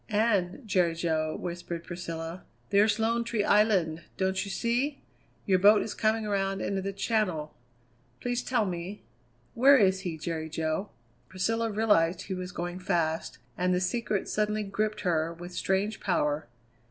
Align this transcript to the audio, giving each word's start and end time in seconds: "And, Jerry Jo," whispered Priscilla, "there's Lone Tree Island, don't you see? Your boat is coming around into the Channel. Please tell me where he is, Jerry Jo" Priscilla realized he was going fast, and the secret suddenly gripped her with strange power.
"And, 0.09 0.67
Jerry 0.67 0.95
Jo," 0.95 1.37
whispered 1.39 1.83
Priscilla, 1.83 2.43
"there's 2.71 2.97
Lone 2.97 3.23
Tree 3.23 3.43
Island, 3.43 4.01
don't 4.17 4.43
you 4.43 4.49
see? 4.49 5.03
Your 5.45 5.59
boat 5.59 5.83
is 5.83 5.93
coming 5.93 6.25
around 6.25 6.59
into 6.59 6.81
the 6.81 6.91
Channel. 6.91 7.53
Please 8.19 8.41
tell 8.41 8.65
me 8.65 9.03
where 9.53 9.77
he 9.77 9.85
is, 10.11 10.23
Jerry 10.23 10.49
Jo" 10.49 10.89
Priscilla 11.29 11.69
realized 11.69 12.23
he 12.23 12.33
was 12.33 12.51
going 12.51 12.79
fast, 12.79 13.37
and 13.55 13.75
the 13.75 13.79
secret 13.79 14.27
suddenly 14.27 14.63
gripped 14.63 15.01
her 15.01 15.31
with 15.35 15.53
strange 15.53 15.99
power. 15.99 16.47